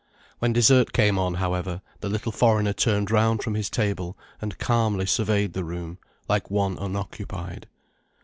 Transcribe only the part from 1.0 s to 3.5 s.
on, however, the little foreigner turned round